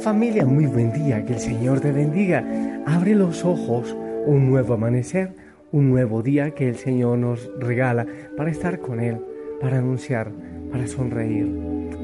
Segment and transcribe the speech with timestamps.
[0.00, 2.44] Familia, muy buen día, que el Señor te bendiga.
[2.86, 5.34] Abre los ojos, un nuevo amanecer,
[5.72, 8.06] un nuevo día que el Señor nos regala
[8.36, 9.18] para estar con Él,
[9.60, 10.30] para anunciar,
[10.70, 11.48] para sonreír,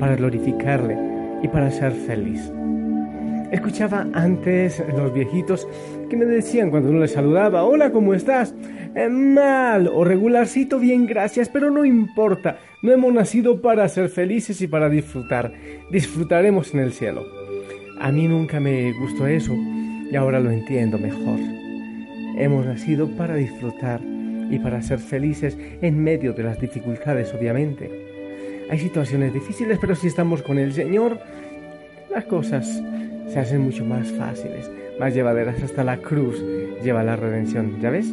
[0.00, 0.98] para glorificarle
[1.42, 2.50] y para ser feliz.
[3.52, 5.68] Escuchaba antes los viejitos
[6.10, 8.54] que me decían cuando uno les saludaba, hola, ¿cómo estás?
[8.96, 14.60] Eh, mal o regularcito, bien, gracias, pero no importa, no hemos nacido para ser felices
[14.60, 15.52] y para disfrutar,
[15.90, 17.43] disfrutaremos en el cielo.
[18.00, 21.38] A mí nunca me gustó eso y ahora lo entiendo mejor.
[22.36, 24.00] Hemos nacido para disfrutar
[24.50, 27.90] y para ser felices en medio de las dificultades, obviamente.
[28.70, 31.18] Hay situaciones difíciles, pero si estamos con el Señor,
[32.10, 32.82] las cosas
[33.28, 36.42] se hacen mucho más fáciles, más llevaderas hasta la cruz
[36.82, 38.12] lleva la redención, ¿ya ves?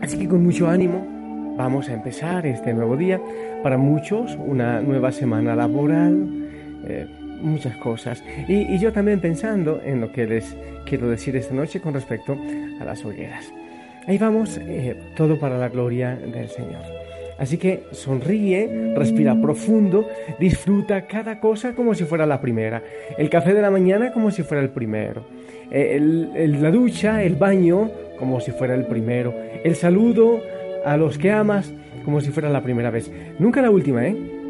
[0.00, 3.20] Así que con mucho ánimo vamos a empezar este nuevo día.
[3.62, 6.28] Para muchos, una nueva semana laboral,
[6.84, 7.06] eh,
[7.42, 8.22] muchas cosas.
[8.48, 12.36] Y, yo también pensando en lo que les quiero decir esta noche con respecto
[12.80, 13.52] a las hogueras.
[14.06, 16.82] Ahí vamos, eh, todo para la gloria del Señor.
[17.38, 20.06] Así que sonríe, respira profundo,
[20.38, 22.82] disfruta cada cosa como si fuera la primera.
[23.18, 25.24] El café de la mañana como si fuera el primero.
[25.70, 25.98] Eh,
[26.60, 29.34] la ducha, el baño como si fuera el primero.
[29.64, 30.40] El saludo
[30.84, 31.72] a los que amas
[32.04, 33.10] como si fuera la primera vez.
[33.38, 34.41] Nunca la última, ¿eh?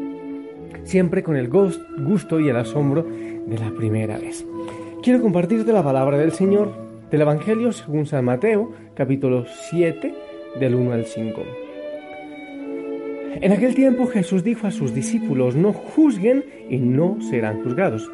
[0.83, 4.45] Siempre con el gusto y el asombro de la primera vez.
[5.01, 6.71] Quiero compartirte la palabra del Señor
[7.09, 10.13] del Evangelio según San Mateo, capítulo 7,
[10.59, 11.41] del 1 al 5.
[13.41, 18.09] En aquel tiempo Jesús dijo a sus discípulos, no juzguen y no serán juzgados,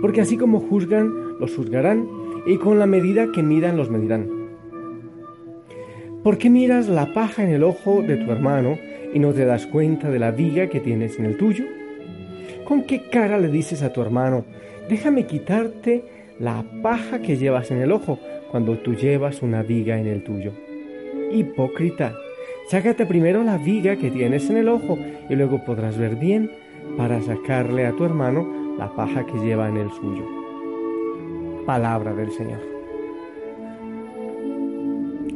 [0.00, 2.08] porque así como juzgan, los juzgarán,
[2.46, 4.28] y con la medida que midan, los medirán.
[6.22, 8.78] ¿Por qué miras la paja en el ojo de tu hermano
[9.14, 11.64] y no te das cuenta de la viga que tienes en el tuyo?
[12.70, 14.44] ¿Con qué cara le dices a tu hermano,
[14.88, 16.04] déjame quitarte
[16.38, 18.20] la paja que llevas en el ojo
[18.52, 20.52] cuando tú llevas una viga en el tuyo?
[21.32, 22.14] Hipócrita
[22.68, 24.96] Sácate primero la viga que tienes en el ojo
[25.28, 26.52] y luego podrás ver bien
[26.96, 30.24] para sacarle a tu hermano la paja que lleva en el suyo.
[31.66, 32.60] Palabra del Señor.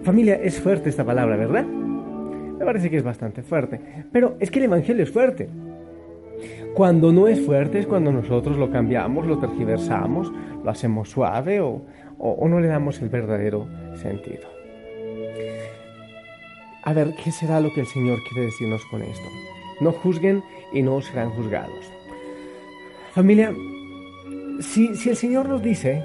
[0.04, 1.64] Familia, es fuerte esta palabra, ¿verdad?
[1.64, 3.80] Me parece que es bastante fuerte.
[4.12, 5.48] Pero es que el Evangelio es fuerte.
[6.74, 11.82] Cuando no es fuerte es cuando nosotros lo cambiamos, lo tergiversamos, lo hacemos suave o,
[12.18, 14.54] o no le damos el verdadero sentido.
[16.82, 19.26] A ver, ¿qué será lo que el Señor quiere decirnos con esto?
[19.80, 20.42] No juzguen
[20.72, 21.90] y no serán juzgados.
[23.12, 23.54] Familia,
[24.60, 26.04] si, si el Señor nos dice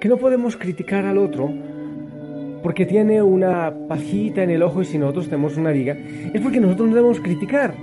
[0.00, 1.52] que no podemos criticar al otro
[2.62, 5.96] porque tiene una pajita en el ojo y si nosotros tenemos una viga,
[6.32, 7.74] es porque nosotros no debemos criticar.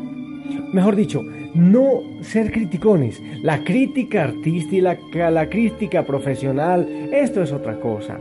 [0.74, 1.22] Mejor dicho,
[1.56, 3.22] no ser criticones.
[3.42, 8.18] La crítica artística, la, la crítica profesional, esto es otra cosa.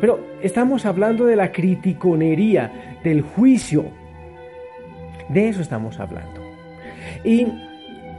[0.00, 3.84] Pero estamos hablando de la criticonería, del juicio.
[5.28, 6.40] De eso estamos hablando.
[7.24, 7.46] Y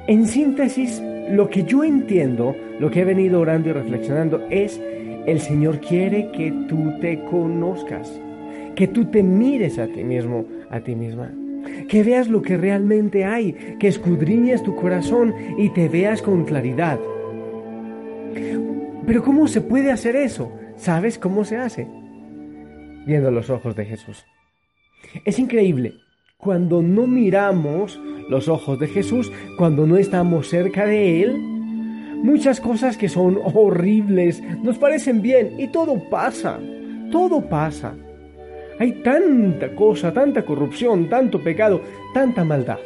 [0.08, 4.80] en síntesis, lo que yo entiendo, lo que he venido orando y reflexionando es,
[5.26, 8.22] el Señor quiere que tú te conozcas,
[8.76, 11.32] que tú te mires a ti mismo, a ti misma,
[11.88, 17.00] que veas lo que realmente hay, que escudriñes tu corazón y te veas con claridad.
[19.06, 20.52] Pero ¿cómo se puede hacer eso?
[20.76, 21.88] ¿Sabes cómo se hace?
[23.06, 24.26] Viendo los ojos de Jesús.
[25.24, 25.94] Es increíble.
[26.38, 28.00] Cuando no miramos
[28.30, 31.38] los ojos de Jesús, cuando no estamos cerca de Él,
[32.22, 36.60] muchas cosas que son horribles nos parecen bien y todo pasa.
[37.12, 37.96] Todo pasa.
[38.80, 41.82] Hay tanta cosa, tanta corrupción, tanto pecado,
[42.14, 42.80] tanta maldad.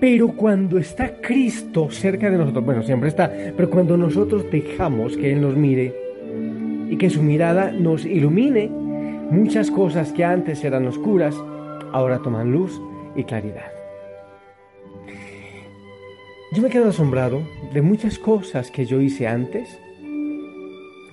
[0.00, 5.32] Pero cuando está Cristo cerca de nosotros, bueno, siempre está, pero cuando nosotros dejamos que
[5.32, 6.02] Él nos mire,
[6.92, 8.68] y que su mirada nos ilumine.
[8.68, 11.34] Muchas cosas que antes eran oscuras,
[11.90, 12.78] ahora toman luz
[13.16, 13.72] y claridad.
[16.52, 17.40] Yo me quedo asombrado
[17.72, 19.80] de muchas cosas que yo hice antes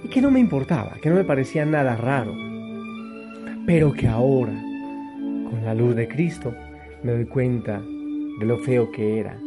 [0.04, 2.34] y que no me importaba, que no me parecía nada raro,
[3.66, 4.54] pero que ahora,
[5.50, 6.54] con la luz de Cristo,
[7.04, 7.82] me doy cuenta
[8.40, 9.38] de lo feo que era,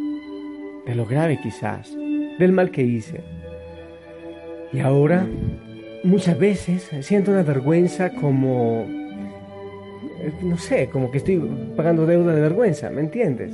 [0.87, 1.97] de lo grave quizás,
[2.39, 3.21] del mal que hice.
[4.73, 5.27] Y ahora
[6.05, 8.87] muchas veces siento una vergüenza como,
[10.43, 11.43] no sé, como que estoy
[11.77, 13.53] pagando deuda de vergüenza, ¿me entiendes?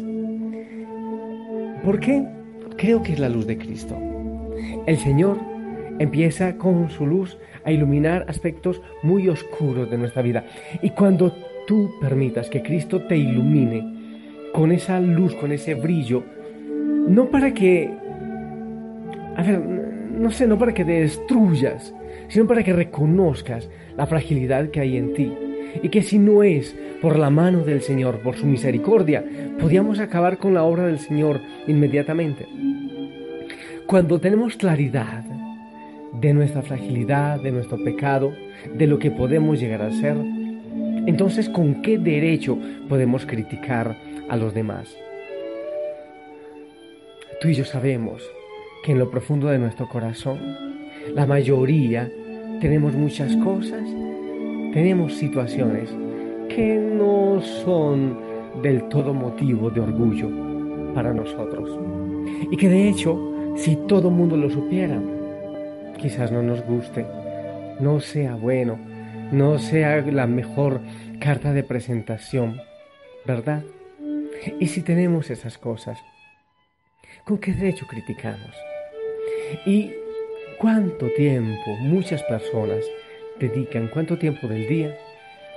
[1.84, 2.26] ¿Por qué?
[2.76, 3.96] Creo que es la luz de Cristo.
[4.86, 5.38] El Señor
[5.98, 10.44] empieza con su luz a iluminar aspectos muy oscuros de nuestra vida.
[10.82, 11.32] Y cuando
[11.66, 13.84] tú permitas que Cristo te ilumine
[14.52, 16.24] con esa luz, con ese brillo,
[17.08, 17.90] no para que...
[19.36, 21.94] A ver, no sé, no para que destruyas,
[22.28, 25.32] sino para que reconozcas la fragilidad que hay en ti.
[25.82, 29.24] Y que si no es por la mano del Señor, por su misericordia,
[29.60, 32.46] podíamos acabar con la obra del Señor inmediatamente.
[33.86, 35.24] Cuando tenemos claridad
[36.20, 38.32] de nuestra fragilidad, de nuestro pecado,
[38.74, 40.16] de lo que podemos llegar a ser,
[41.06, 43.96] entonces ¿con qué derecho podemos criticar
[44.28, 44.94] a los demás?
[47.40, 48.22] Tú y yo sabemos
[48.84, 50.38] que en lo profundo de nuestro corazón,
[51.14, 52.10] la mayoría
[52.60, 53.82] tenemos muchas cosas,
[54.72, 55.88] tenemos situaciones
[56.48, 58.18] que no son
[58.62, 60.28] del todo motivo de orgullo
[60.94, 61.78] para nosotros.
[62.50, 65.00] Y que de hecho, si todo mundo lo supiera,
[65.98, 67.04] quizás no nos guste,
[67.80, 68.78] no sea bueno,
[69.32, 70.80] no sea la mejor
[71.20, 72.60] carta de presentación,
[73.26, 73.62] ¿verdad?
[74.58, 75.98] Y si tenemos esas cosas,
[77.24, 78.54] ¿con qué derecho criticamos?
[79.66, 79.92] ¿Y
[80.58, 82.84] cuánto tiempo muchas personas
[83.38, 84.96] dedican, cuánto tiempo del día,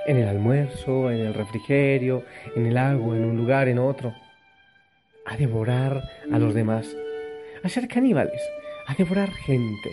[0.07, 2.23] en el almuerzo, en el refrigerio,
[2.55, 4.13] en el agua, en un lugar, en otro,
[5.25, 6.01] a devorar
[6.31, 6.95] a los demás,
[7.63, 8.41] a ser caníbales,
[8.87, 9.91] a devorar gente?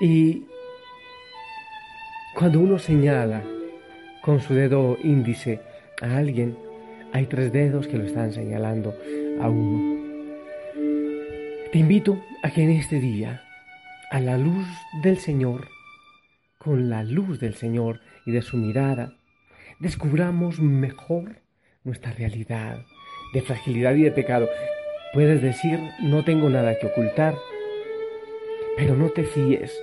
[0.00, 0.44] Y
[2.34, 3.42] cuando uno señala
[4.20, 5.60] con su dedo índice
[6.02, 6.56] a alguien,
[7.12, 8.94] hay tres dedos que lo están señalando
[9.40, 9.96] a uno.
[11.72, 13.42] Te invito a que en este día,
[14.10, 14.66] a la luz
[15.02, 15.68] del Señor,
[16.58, 19.14] con la luz del Señor y de su mirada,
[19.78, 21.36] descubramos mejor
[21.84, 22.84] nuestra realidad
[23.32, 24.48] de fragilidad y de pecado.
[25.14, 27.34] Puedes decir, no tengo nada que ocultar,
[28.76, 29.76] pero no te fíes,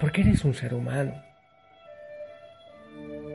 [0.00, 1.12] porque eres un ser humano.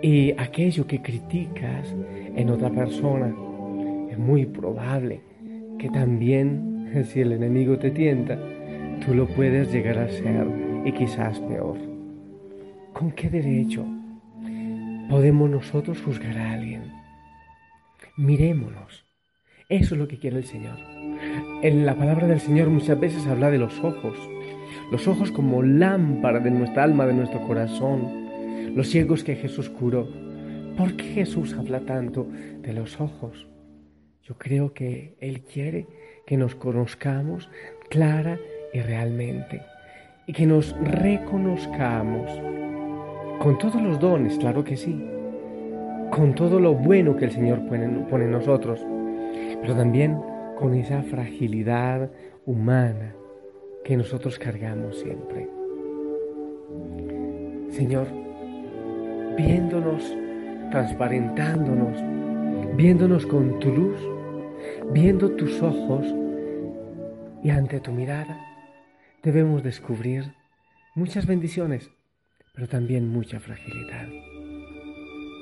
[0.02, 1.96] Y aquello que criticas
[2.36, 3.34] en otra persona
[4.12, 5.22] es muy probable
[5.80, 8.38] que también si el enemigo te tienta,
[9.06, 10.48] tú lo puedes llegar a ser
[10.86, 11.78] y quizás peor.
[12.94, 13.86] ¿Con qué derecho
[15.10, 16.92] podemos nosotros juzgar a alguien?
[18.18, 19.06] Mirémonos.
[19.70, 20.78] Eso es lo que quiere el Señor.
[21.62, 24.18] En la palabra del Señor muchas veces habla de los ojos.
[24.92, 28.28] Los ojos como lámpara de nuestra alma, de nuestro corazón.
[28.76, 30.08] Los ciegos que Jesús curó.
[30.78, 32.28] ¿Por qué Jesús habla tanto
[32.62, 33.48] de los ojos?
[34.24, 35.88] Yo creo que Él quiere
[36.26, 37.50] que nos conozcamos
[37.90, 38.40] clara
[38.74, 39.62] y realmente
[40.28, 42.30] y que nos reconozcamos
[43.40, 45.02] con todos los dones, claro que sí,
[46.12, 48.86] con todo lo bueno que el Señor pone, en nosotros,
[49.62, 50.20] pero también
[50.58, 52.12] con esa fragilidad
[52.46, 53.16] humana
[53.88, 55.48] que nosotros cargamos siempre.
[57.70, 58.06] Señor,
[59.38, 60.04] viéndonos,
[60.72, 61.98] transparentándonos,
[62.76, 63.98] viéndonos con tu luz,
[64.92, 66.06] viendo tus ojos
[67.42, 68.38] y ante tu mirada
[69.24, 70.34] debemos descubrir
[70.94, 71.90] muchas bendiciones,
[72.54, 74.10] pero también mucha fragilidad.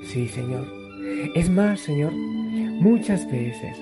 [0.04, 0.68] Sí, Señor.
[1.34, 3.76] Es más, Señor, muchas veces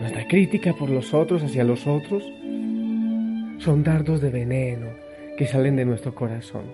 [0.00, 2.24] nuestra crítica por los otros hacia los otros
[3.58, 4.86] son dardos de veneno
[5.36, 6.64] que salen de nuestro corazón.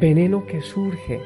[0.00, 1.20] Veneno que surge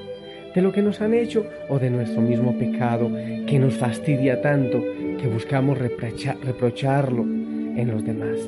[0.55, 3.11] de lo que nos han hecho o de nuestro mismo pecado
[3.47, 4.83] que nos fastidia tanto
[5.21, 8.39] que buscamos reprocharlo en los demás.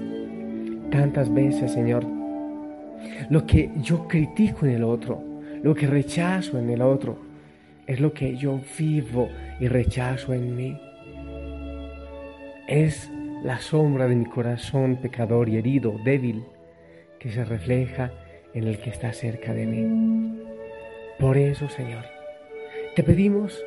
[0.91, 2.05] Tantas veces, Señor,
[3.29, 5.23] lo que yo critico en el otro,
[5.63, 7.19] lo que rechazo en el otro,
[7.87, 9.29] es lo que yo vivo
[9.61, 10.79] y rechazo en mí.
[12.67, 13.11] Es
[13.43, 16.45] la sombra de mi corazón pecador y herido, débil,
[17.19, 18.13] que se refleja
[18.55, 20.43] en el que está cerca de mí.
[21.19, 22.05] Por eso, Señor,
[22.95, 23.65] te pedimos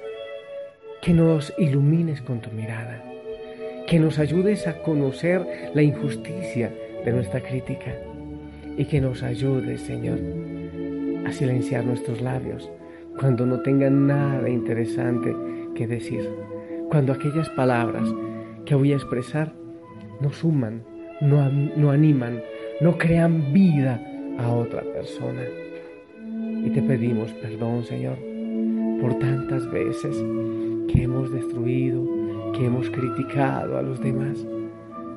[1.01, 3.03] que nos ilumines con tu mirada,
[3.87, 6.71] que nos ayudes a conocer la injusticia
[7.03, 7.95] de nuestra crítica
[8.77, 10.19] y que nos ayudes, Señor,
[11.25, 12.69] a silenciar nuestros labios
[13.19, 15.35] cuando no tengan nada interesante
[15.75, 16.29] que decir,
[16.89, 18.07] cuando aquellas palabras
[18.65, 19.60] que voy a expresar
[20.21, 20.83] no suman,
[21.19, 22.41] no, no animan,
[22.79, 24.01] no crean vida
[24.37, 25.43] a otra persona.
[26.63, 28.17] Y te pedimos perdón, Señor,
[29.01, 30.15] por tantas veces
[30.87, 32.03] que hemos destruido,
[32.53, 34.37] que hemos criticado a los demás,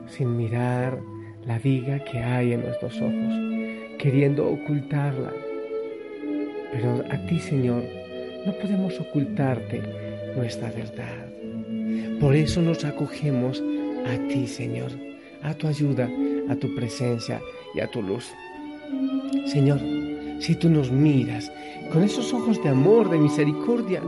[0.07, 0.99] sin mirar
[1.47, 3.35] la viga que hay en nuestros ojos,
[3.99, 5.33] queriendo ocultarla.
[6.73, 7.83] Pero a ti, Señor,
[8.47, 9.83] no podemos ocultarte
[10.35, 11.29] nuestra verdad.
[12.21, 13.63] Por eso nos acogemos
[14.05, 14.93] a ti, Señor,
[15.43, 16.09] a tu ayuda,
[16.49, 17.41] a tu presencia
[17.75, 18.33] y a tu luz.
[19.47, 19.81] Señor,
[20.41, 21.51] si tú nos miras
[21.93, 24.03] con esos ojos de amor, de misericordia,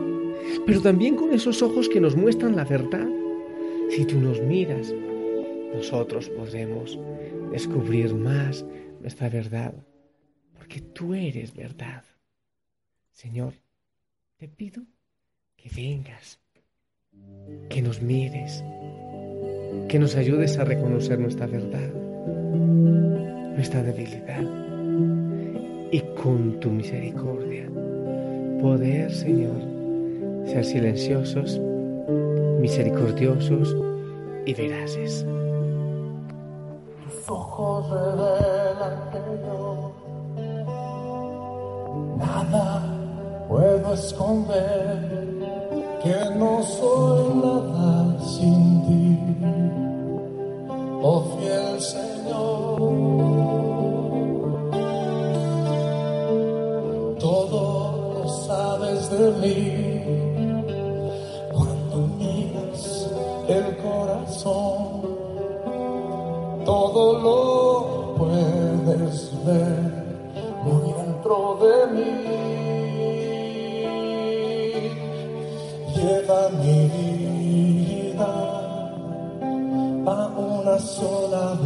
[0.65, 3.07] pero también con esos ojos que nos muestran la verdad.
[3.91, 4.93] Si tú nos miras,
[5.75, 6.99] nosotros podremos
[7.51, 8.65] descubrir más
[9.01, 9.75] nuestra verdad,
[10.55, 12.05] porque tú eres verdad.
[13.13, 13.55] Señor,
[14.37, 14.83] te pido
[15.57, 16.41] que vengas,
[17.69, 18.63] que nos mires,
[19.89, 21.89] que nos ayudes a reconocer nuestra verdad,
[23.55, 24.43] nuestra debilidad
[25.91, 27.69] y con tu misericordia
[28.61, 29.61] poder, Señor,
[30.47, 31.61] ser silenciosos,
[32.61, 33.77] misericordiosos
[34.45, 35.25] y veraces.
[37.05, 39.93] Tus ojos revelan que yo
[42.19, 42.83] nada
[43.49, 44.99] puedo esconder,
[46.03, 48.76] que no soy nada sin
[59.11, 60.03] de mí
[61.53, 63.11] cuando miras
[63.49, 65.17] el corazón
[66.65, 69.97] todo lo puedes ver
[70.65, 72.13] muy dentro de mí.
[75.95, 76.79] Lleva mi
[78.09, 78.33] vida
[80.07, 81.66] a una sola verdad.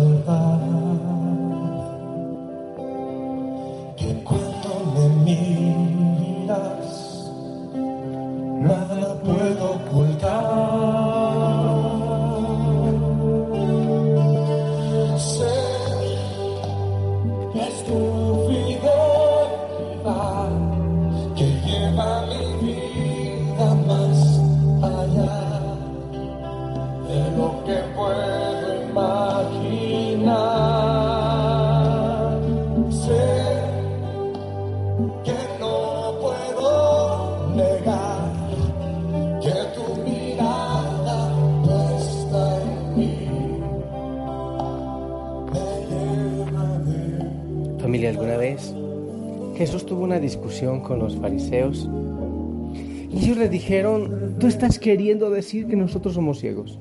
[49.61, 51.87] Jesús tuvo una discusión con los fariseos
[53.12, 56.81] y ellos le dijeron, tú estás queriendo decir que nosotros somos ciegos.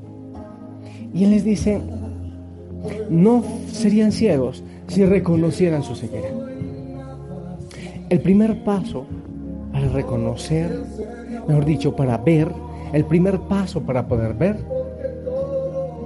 [1.14, 1.82] Y él les dice,
[3.10, 6.30] no serían ciegos si reconocieran su ceguera.
[8.08, 9.06] El primer paso
[9.74, 10.82] para reconocer,
[11.50, 12.48] mejor dicho, para ver,
[12.94, 14.56] el primer paso para poder ver,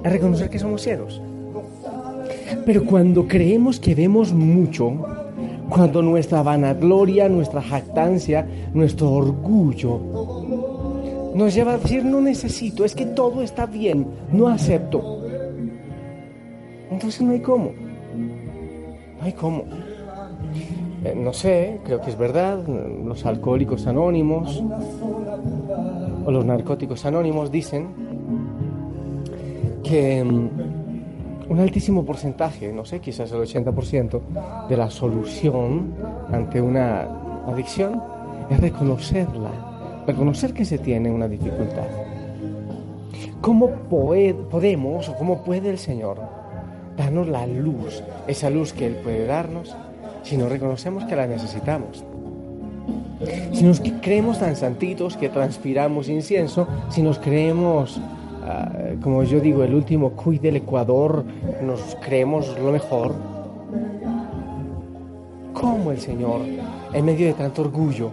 [0.03, 1.21] es reconocer que somos ciegos.
[2.65, 5.22] Pero cuando creemos que vemos mucho,
[5.69, 9.99] cuando nuestra vanagloria, nuestra jactancia, nuestro orgullo
[11.33, 15.23] nos lleva a decir no necesito, es que todo está bien, no acepto.
[16.91, 17.71] Entonces no hay cómo.
[19.19, 19.63] No hay cómo.
[21.03, 24.63] Eh, no sé, creo que es verdad, los alcohólicos anónimos
[26.25, 27.87] o los narcóticos anónimos dicen
[29.83, 30.49] que mm,
[31.49, 34.21] un altísimo porcentaje, no sé, quizás el 80%
[34.69, 35.93] de la solución
[36.31, 37.07] ante una
[37.47, 38.01] adicción
[38.49, 41.87] es reconocerla, reconocer que se tiene una dificultad.
[43.41, 46.17] ¿Cómo podemos o cómo puede el Señor
[46.95, 49.75] darnos la luz, esa luz que Él puede darnos,
[50.23, 52.03] si no reconocemos que la necesitamos?
[53.51, 57.99] Si nos creemos tan santitos que transpiramos incienso, si nos creemos,
[58.43, 58.71] ah,
[59.01, 61.23] como yo digo, el último cuy del Ecuador,
[61.61, 63.13] nos creemos lo mejor,
[65.53, 66.41] ¿cómo el Señor,
[66.93, 68.09] en medio de tanto orgullo,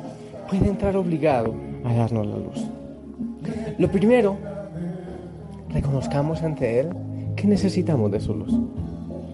[0.49, 2.67] puede entrar obligado a darnos la luz?
[3.79, 4.37] Lo primero,
[5.71, 6.91] reconozcamos ante Él
[7.37, 8.55] que necesitamos de su luz,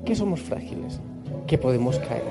[0.05, 1.01] que somos frágiles,
[1.47, 2.23] que podemos caer.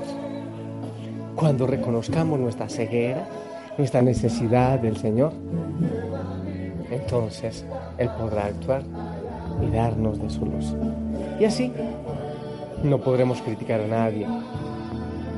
[1.34, 3.28] Cuando reconozcamos nuestra ceguera,
[3.76, 5.32] nuestra necesidad del Señor,
[6.90, 7.64] entonces
[7.98, 8.82] Él podrá actuar
[9.62, 10.74] y darnos de su luz.
[11.40, 11.72] Y así
[12.82, 14.26] no podremos criticar a nadie,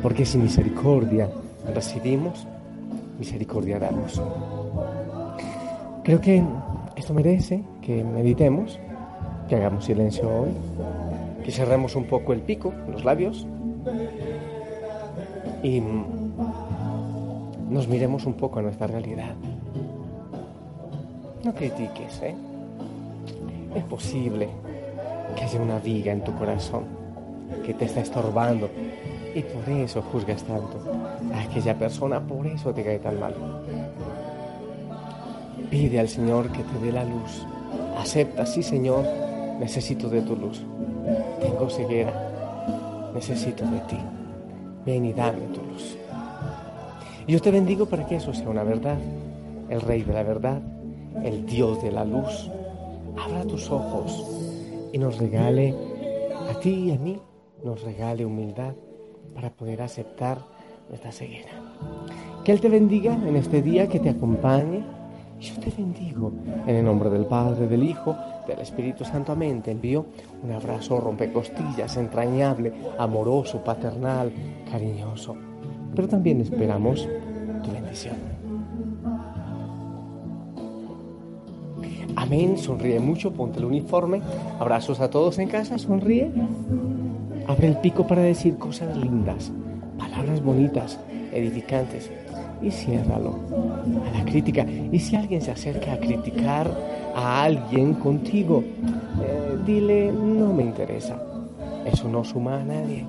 [0.02, 1.28] porque si misericordia
[1.74, 2.46] recibimos,
[3.18, 4.20] misericordia damos.
[6.04, 6.42] Creo que
[6.96, 8.78] esto merece que meditemos,
[9.48, 10.50] que hagamos silencio hoy,
[11.44, 13.46] que cerremos un poco el pico, los labios,
[15.62, 15.82] y
[17.68, 19.34] nos miremos un poco a nuestra realidad.
[21.44, 22.34] No critiques, ¿eh?
[23.74, 24.48] Es posible
[25.36, 26.84] que haya una viga en tu corazón
[27.64, 28.68] que te está estorbando
[29.34, 30.80] y por eso juzgas tanto
[31.32, 33.34] a aquella persona, por eso te cae tan mal.
[35.70, 37.46] Pide al Señor que te dé la luz.
[37.98, 39.04] Acepta, sí Señor,
[39.60, 40.64] necesito de tu luz.
[41.40, 43.98] Tengo ceguera, necesito de ti.
[44.84, 45.96] Ven y dame tu luz.
[47.26, 48.98] Y yo te bendigo para que eso sea una verdad.
[49.68, 50.62] El Rey de la verdad,
[51.24, 52.50] el Dios de la luz,
[53.16, 54.24] abra tus ojos
[54.92, 55.74] y nos regale
[56.50, 57.18] a ti y a mí,
[57.64, 58.74] nos regale humildad
[59.34, 60.38] para poder aceptar
[60.88, 61.50] nuestra ceguera.
[62.44, 64.82] Que Él te bendiga en este día, que te acompañe.
[65.40, 66.32] Yo te bendigo
[66.66, 69.32] en el nombre del Padre, del Hijo, del Espíritu Santo.
[69.32, 69.62] Amén.
[69.62, 70.06] Te envío
[70.42, 74.32] un abrazo rompecostillas, entrañable, amoroso, paternal,
[74.70, 75.36] cariñoso.
[75.94, 77.08] Pero también esperamos
[77.62, 78.37] tu bendición.
[82.28, 82.58] Amén.
[82.58, 84.20] Sonríe mucho, ponte el uniforme.
[84.60, 86.30] Abrazos a todos en casa, sonríe.
[87.46, 89.50] Abre el pico para decir cosas lindas,
[89.98, 91.00] palabras bonitas,
[91.32, 92.10] edificantes.
[92.60, 93.34] Y ciérralo
[94.12, 94.66] a la crítica.
[94.92, 96.70] Y si alguien se acerca a criticar
[97.14, 98.62] a alguien contigo,
[99.22, 101.16] eh, dile, no me interesa.
[101.86, 103.06] Eso no suma a nadie.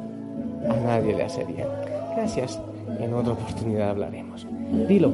[0.69, 1.67] A nadie le hace bien.
[2.15, 2.57] Gracias.
[3.01, 4.47] En otra oportunidad hablaremos.
[4.87, 5.11] Dilo.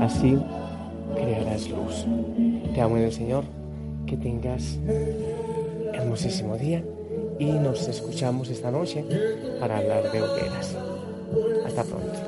[0.00, 0.38] Así
[1.16, 2.06] crearás luz.
[2.74, 3.44] Te amo en el Señor.
[4.06, 4.78] Que tengas
[5.92, 6.84] hermosísimo día
[7.40, 9.04] y nos escuchamos esta noche
[9.58, 10.76] para hablar de hogueras.
[11.66, 12.20] Hasta pronto.